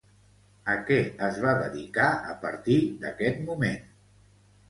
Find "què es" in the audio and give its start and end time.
0.85-1.35